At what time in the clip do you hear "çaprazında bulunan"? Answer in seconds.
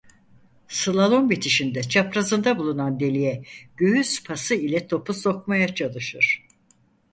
1.83-2.99